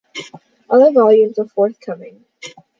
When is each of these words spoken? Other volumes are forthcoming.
Other 0.67 0.91
volumes 0.91 1.37
are 1.37 1.47
forthcoming. 1.47 2.25